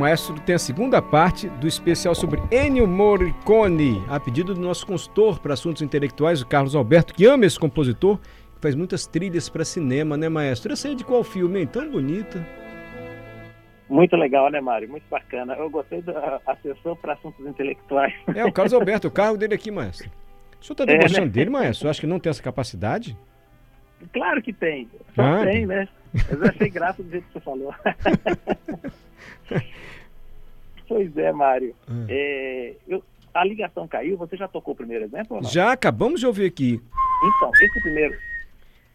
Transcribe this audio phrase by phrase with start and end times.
[0.00, 5.38] Maestro tem a segunda parte do especial sobre Ennio Morricone, a pedido do nosso consultor
[5.38, 9.62] para assuntos intelectuais, o Carlos Alberto, que ama esse compositor, que faz muitas trilhas para
[9.62, 10.72] cinema, né, maestro?
[10.72, 11.66] Eu sei de qual filme, hein?
[11.66, 12.46] Tão bonita.
[13.90, 14.88] Muito legal, né, Mário?
[14.88, 15.54] Muito bacana.
[15.54, 18.14] Eu gostei da assessor para assuntos intelectuais.
[18.34, 20.10] É, o Carlos Alberto, o carro dele aqui, maestro.
[20.58, 21.30] O senhor está debochando é, né?
[21.30, 21.88] dele, maestro?
[21.88, 23.14] Eu acho que não tem essa capacidade?
[24.14, 24.88] Claro que tem.
[25.14, 25.86] Só ah, tem, né?
[26.14, 27.74] Mas eu achei graça do jeito que você falou.
[30.90, 31.72] pois é, Mário.
[31.86, 32.06] Ah.
[32.08, 33.00] É, eu,
[33.32, 35.40] a ligação caiu, você já tocou o primeiro exemplo?
[35.44, 36.80] Já, acabamos de ouvir aqui.
[37.22, 38.18] Então, esse primeiro.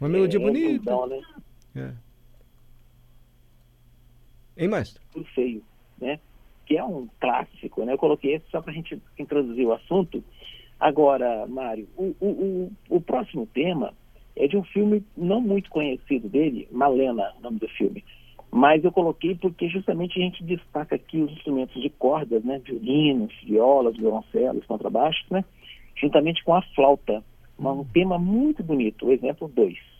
[0.00, 0.82] Uma melodia é, bonita.
[0.82, 1.20] Então, né?
[1.76, 1.92] É.
[4.56, 5.02] Hein, maestro?
[5.14, 5.62] O feio,
[6.00, 6.18] né?
[6.64, 7.92] Que é um clássico, né?
[7.92, 10.24] Eu coloquei esse só para a gente introduzir o assunto.
[10.80, 13.92] Agora, Mário, o, o, o, o próximo tema
[14.34, 18.02] é de um filme não muito conhecido dele, Malena, o nome do filme.
[18.54, 22.60] Mas eu coloquei porque justamente a gente destaca aqui os instrumentos de cordas, né?
[22.62, 25.42] Violinos, violas, violoncelos, contrabaixos, né?
[25.96, 27.24] Juntamente com a flauta.
[27.58, 29.06] Um tema muito bonito.
[29.06, 29.91] O exemplo 2.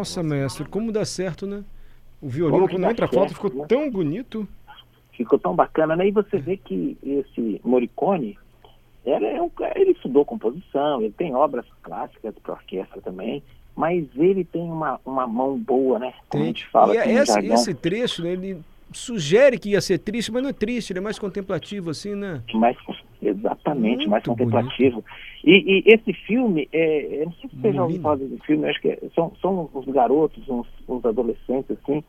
[0.00, 1.62] Nossa, mestre, como dá certo, né?
[2.22, 3.66] O violino, quando entra a flauta, ficou né?
[3.68, 4.48] tão bonito.
[5.12, 6.08] Ficou tão bacana, né?
[6.08, 8.38] E você vê que esse Morricone,
[9.04, 13.42] ele, é um, ele estudou composição, ele tem obras clássicas para orquestra também,
[13.76, 16.14] mas ele tem uma, uma mão boa, né?
[16.30, 16.42] Como tem.
[16.42, 16.94] a gente fala.
[16.94, 18.58] E é esse, esse trecho, né, ele
[18.92, 22.42] sugere que ia ser triste, mas não é triste, ele é mais contemplativo, assim, né?
[22.54, 22.76] Mais,
[23.22, 25.04] exatamente, Muito mais contemplativo.
[25.44, 28.68] E, e, esse filme, é, eu não sei se você já ouviu falar desse filme,
[28.68, 32.02] acho que é, são, são uns garotos, uns, uns adolescentes, assim,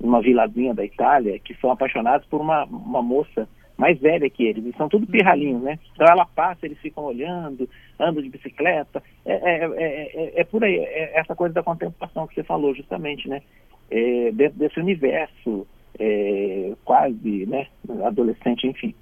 [0.00, 4.64] numa vilazinha da Itália, que são apaixonados por uma, uma moça mais velha que eles,
[4.66, 5.78] e são tudo pirralhinhos, né?
[5.94, 7.68] Então ela passa, eles ficam olhando,
[7.98, 12.34] andam de bicicleta, é, é, é, é por aí, é essa coisa da contemplação que
[12.34, 13.40] você falou, justamente, né?
[14.34, 15.66] dentro desse universo
[16.84, 17.66] quase, né,
[18.04, 18.94] adolescente, enfim.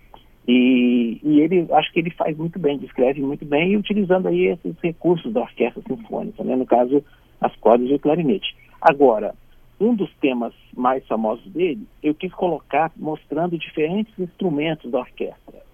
[0.47, 4.47] E, e, ele, acho que ele faz muito bem, descreve muito bem, e utilizando aí
[4.47, 6.55] esses recursos da orquestra sinfônica, né?
[6.55, 7.05] no caso,
[7.41, 8.55] as cordas e o clarinete.
[8.81, 9.35] Agora,
[9.81, 15.67] um dos temas mais famosos dele, eu quis colocar mostrando diferentes instrumentos da orquestra.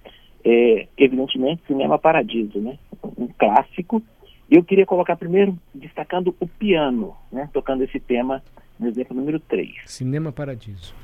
[0.44, 2.78] É, evidentemente, Cinema Paradiso, né?
[3.16, 4.02] um clássico.
[4.50, 7.48] Eu queria colocar primeiro destacando o piano, né?
[7.52, 8.42] tocando esse tema
[8.78, 9.70] no exemplo número 3.
[9.86, 10.94] Cinema Paradiso.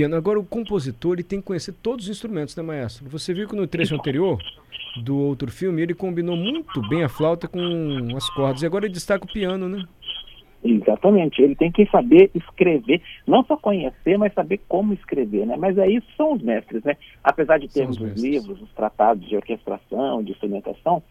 [0.00, 0.16] Piano.
[0.16, 3.08] Agora, o compositor ele tem que conhecer todos os instrumentos, né, maestro?
[3.10, 4.38] Você viu que no trecho anterior
[5.04, 8.62] do outro filme ele combinou muito bem a flauta com as cordas.
[8.62, 9.84] E agora ele destaca o piano, né?
[10.64, 11.40] Exatamente.
[11.40, 15.56] Ele tem que saber escrever, não só conhecer, mas saber como escrever, né?
[15.56, 16.96] Mas aí são os mestres, né?
[17.22, 21.02] Apesar de termos os, os livros, os tratados de orquestração, de instrumentação,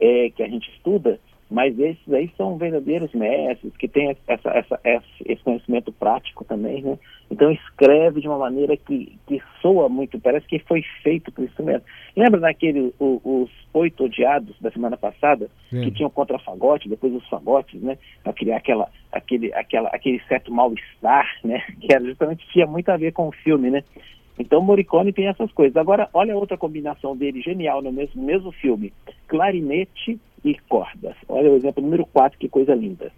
[0.00, 1.18] é, que a gente estuda,
[1.50, 4.80] mas esses aí são verdadeiros mestres que têm essa, essa,
[5.24, 6.98] esse conhecimento prático também, né?
[7.30, 11.44] Então escreve de uma maneira que, que soa muito, parece que foi feito para o
[11.46, 11.84] instrumento.
[12.14, 15.82] Lembra daquele, o, os oito odiados da semana passada, Sim.
[15.82, 17.96] que tinham contra-fagote, depois os fagotes, né?
[18.22, 21.62] Para criar aquela, aquele, aquela, aquele certo mal-estar, né?
[21.80, 23.82] Que era justamente tinha muito a ver com o filme, né?
[24.38, 25.76] Então Morricone tem essas coisas.
[25.76, 28.92] Agora, olha outra combinação dele genial no mesmo, mesmo filme:
[29.26, 31.16] clarinete e cordas.
[31.28, 33.12] Olha o exemplo número 4, que coisa linda.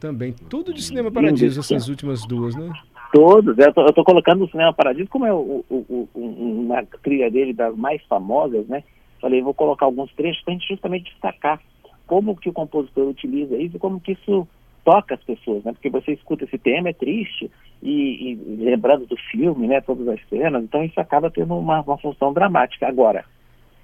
[0.00, 0.32] Também.
[0.48, 2.70] Tudo de Cinema Paradiso, essas últimas duas, né?
[3.12, 3.58] Todos.
[3.58, 7.30] Eu tô, eu tô colocando o Cinema Paradiso, como é o, o, o, uma trilha
[7.30, 8.82] dele das mais famosas, né?
[9.20, 11.60] Falei, vou colocar alguns trechos para a gente justamente destacar
[12.06, 14.46] como que o compositor utiliza isso e como que isso
[14.84, 15.72] toca as pessoas, né?
[15.72, 17.50] Porque você escuta esse tema, é triste,
[17.82, 19.80] e, e lembrando do filme, né?
[19.80, 22.88] Todas as cenas, então isso acaba tendo uma, uma função dramática.
[22.88, 23.24] Agora,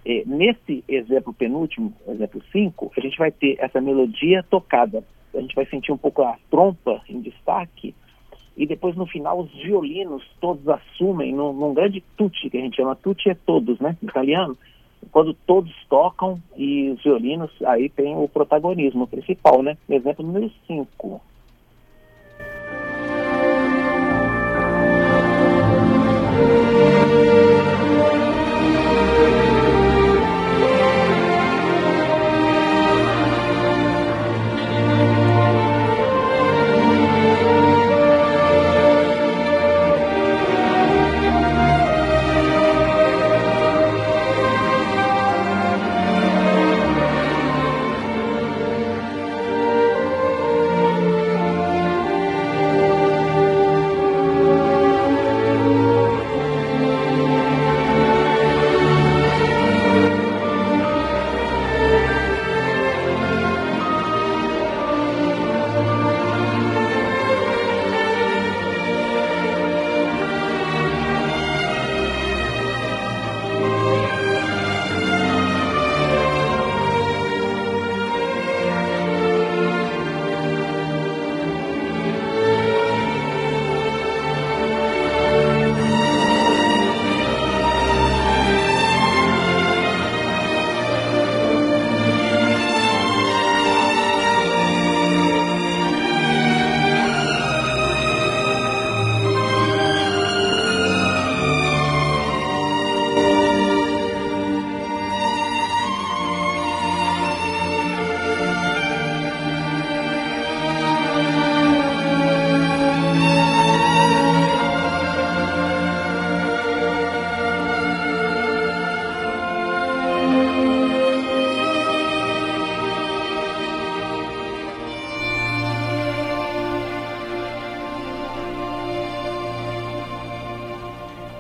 [0.07, 5.05] é, nesse exemplo penúltimo, exemplo 5, a gente vai ter essa melodia tocada.
[5.35, 7.95] A gente vai sentir um pouco a trompa em destaque
[8.57, 12.77] e depois no final os violinos todos assumem num, num grande tutti, que a gente
[12.77, 14.57] chama tutti é todos, né, italiano,
[15.11, 19.77] quando todos tocam e os violinos aí tem o protagonismo principal, né?
[19.89, 21.21] Exemplo número 5.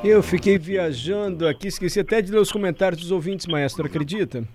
[0.04, 4.44] Eu fiquei viajando aqui, esqueci até de ler os comentários dos ouvintes, maestro, acredita?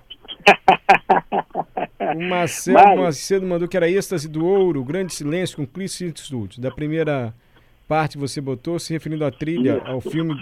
[2.15, 6.60] O Marcelo Macedo mandou que era êxtase do ouro, grande silêncio com Clint Eastwood.
[6.60, 7.32] Da primeira
[7.88, 10.36] parte que você botou, se referindo à trilha, ao filme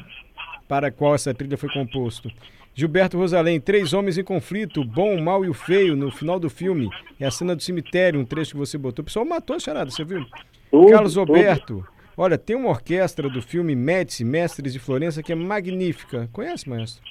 [0.66, 2.32] para qual essa trilha foi composto.
[2.74, 6.50] Gilberto Rosalém, Três Homens em Conflito, Bom, o Mal e o Feio, no final do
[6.50, 6.90] filme.
[7.20, 9.04] É a cena do cemitério, um trecho que você botou.
[9.04, 10.26] O pessoal matou a charada, você viu?
[10.72, 11.86] Tudo, Carlos Alberto,
[12.18, 16.28] olha, tem uma orquestra do filme Médici, Mestres de Florença, que é magnífica.
[16.34, 17.04] Conhece, maestro?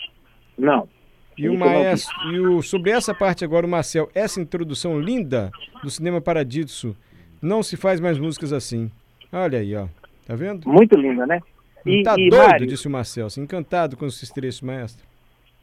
[0.58, 0.88] Não.
[1.38, 5.50] E o maestro, e o, sobre essa parte agora, o Marcel, essa introdução linda
[5.82, 6.96] do cinema Paradiso,
[7.42, 8.90] não se faz mais músicas assim.
[9.30, 9.86] Olha aí, ó.
[10.26, 10.66] Tá vendo?
[10.68, 11.40] Muito linda, né?
[11.84, 15.06] E, tá e, doido, Mário, disse o Marcel, assim, encantado com esses trechos, maestro.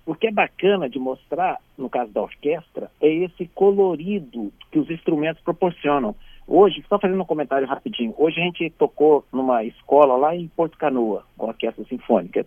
[0.05, 4.89] O que é bacana de mostrar, no caso da orquestra, é esse colorido que os
[4.89, 6.15] instrumentos proporcionam.
[6.47, 10.77] Hoje, só fazendo um comentário rapidinho, hoje a gente tocou numa escola lá em Porto
[10.77, 12.45] Canoa, com a orquestra sinfônica,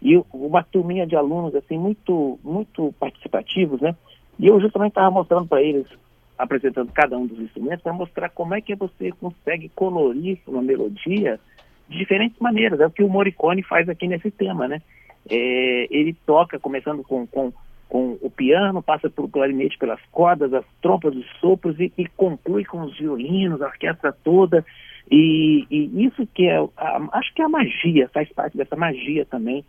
[0.00, 3.94] e uma turminha de alunos, assim, muito, muito participativos, né?
[4.38, 5.86] E eu justamente estava mostrando para eles,
[6.38, 11.38] apresentando cada um dos instrumentos, para mostrar como é que você consegue colorir uma melodia
[11.88, 12.80] de diferentes maneiras.
[12.80, 14.82] É o que o Morricone faz aqui nesse tema, né?
[15.28, 17.52] É, ele toca começando com, com,
[17.88, 22.64] com, o piano, passa pelo clarinete, pelas cordas, as trompas, os sopros e, e conclui
[22.64, 24.64] com os violinos, a orquestra toda.
[25.10, 29.24] E, e isso que é, a, acho que é a magia, faz parte dessa magia
[29.24, 29.64] também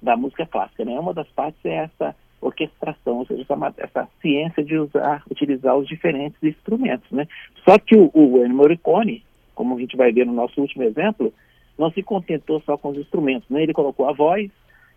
[0.00, 0.98] da música clássica, né?
[0.98, 5.86] Uma das partes é essa orquestração, ou seja, essa, essa ciência de usar, utilizar os
[5.86, 7.26] diferentes instrumentos, né?
[7.64, 11.32] Só que o, o Ennio Morricone, como a gente vai ver no nosso último exemplo,
[11.78, 13.62] não se contentou só com os instrumentos, né?
[13.62, 14.50] Ele colocou a voz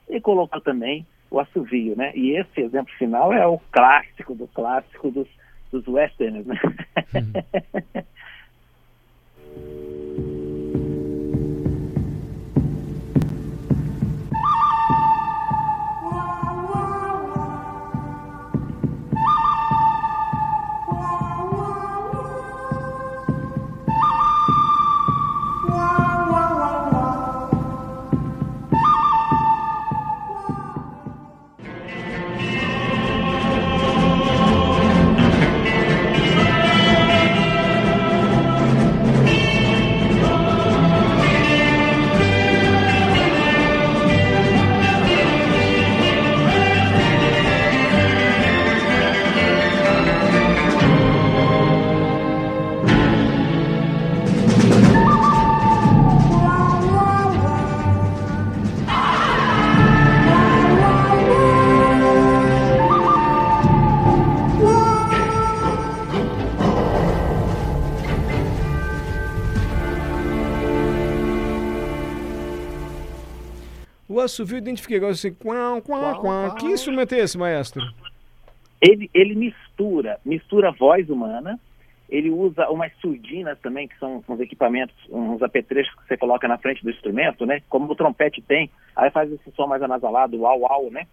[0.10, 2.12] e colocou também o assovio, né?
[2.16, 5.28] E esse exemplo final é o clássico do clássico dos,
[5.72, 6.60] dos westerns, né?
[74.26, 74.26] Uhum.
[74.26, 76.56] assovio identifiquei agora assim, quão, quão, quão.
[76.56, 77.82] Que instrumento é esse, maestro?
[78.82, 81.60] Ele, ele mistura, mistura a voz humana,
[82.10, 86.58] ele usa umas surdinas também, que são uns equipamentos, uns apetrechos que você coloca na
[86.58, 87.62] frente do instrumento, né?
[87.68, 91.08] Como o trompete tem, aí faz esse som mais anasalado, uau, uau, né?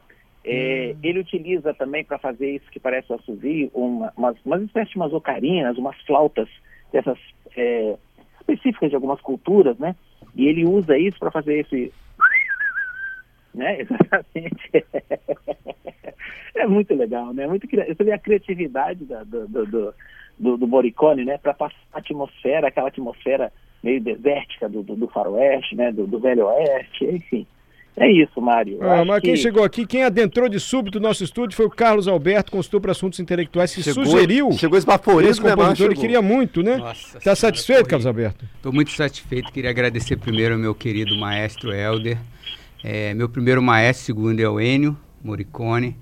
[0.44, 0.98] É, hum.
[1.02, 4.96] Ele utiliza também para fazer isso que parece o assovio, uma, umas, umas espécies de
[4.96, 6.48] umas ocarinas, umas flautas
[6.92, 7.18] dessas
[7.56, 7.96] é,
[8.40, 9.94] específicas de algumas culturas, né?
[10.34, 11.92] E ele usa isso para fazer esse
[13.54, 13.80] né?
[13.82, 14.84] Exatamente.
[16.54, 17.46] é muito legal, né?
[17.46, 19.94] Muito, você vê a criatividade da, do, do,
[20.38, 21.38] do, do Morricone, né?
[21.38, 25.92] Para passar a atmosfera, aquela atmosfera meio desértica do, do, do faroeste, né?
[25.92, 27.46] Do, do velho oeste, enfim.
[27.94, 28.78] É isso, Mário.
[28.82, 32.08] Ah, mas quem chegou aqui, quem adentrou de súbito no nosso estúdio foi o Carlos
[32.08, 34.50] Alberto, consultor para assuntos intelectuais, que chegou, sugeriu.
[34.52, 36.80] Chegou esbaforido, esse né, compositor, ele queria muito, né?
[37.18, 38.46] Está satisfeito, Carlos Alberto?
[38.56, 39.52] Estou muito satisfeito.
[39.52, 42.16] Queria agradecer primeiro ao meu querido maestro Helder
[42.82, 45.96] é, meu primeiro maestro, segundo é o Enio Morricone.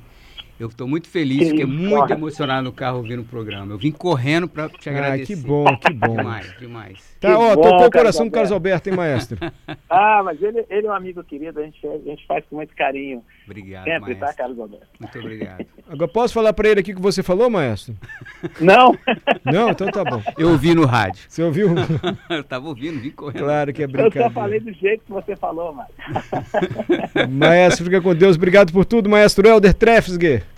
[0.61, 3.73] Eu estou muito feliz, fiquei muito emocionado no carro ouvindo o programa.
[3.73, 5.33] Eu vim correndo para te agradecer.
[5.33, 6.17] Ah, que bom, que bom.
[6.17, 7.17] demais, demais.
[7.19, 9.39] Tá, ó, bom, tocou o coração do Carlos Alberto, hein, maestro?
[9.89, 12.77] ah, mas ele, ele é um amigo querido, a gente, a gente faz com muito
[12.77, 13.25] carinho.
[13.47, 14.27] Obrigado, Sempre, tá, maestro.
[14.27, 14.87] tá, Carlos Alberto?
[15.01, 15.67] Muito obrigado.
[15.89, 17.97] Agora, posso falar para ele aqui o que você falou, maestro?
[18.61, 18.95] Não.
[19.43, 19.71] Não?
[19.71, 20.23] Então tá bom.
[20.37, 21.25] Eu ouvi no rádio.
[21.27, 21.71] Você ouviu?
[22.29, 23.45] Eu tava ouvindo, vim correndo.
[23.45, 24.27] Claro que é brincadeira.
[24.27, 27.31] Eu só falei do jeito que você falou, maestro.
[27.31, 28.37] maestro, fica com Deus.
[28.37, 30.50] Obrigado por tudo, maestro Helder Trefsger.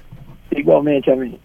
[0.56, 1.38] Igualmente, amigo.